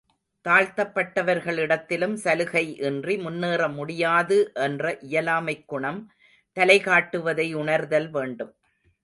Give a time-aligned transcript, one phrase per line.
[0.45, 6.01] தாழ்த்தப்பட்டவர்களிடத்திலும் சலுகை இன்றி முன்னேற முடியாது என்ற இயலாமைக் குணம்
[6.57, 8.53] தலை காட்டுவதை உணர்தல் வேண்டும்.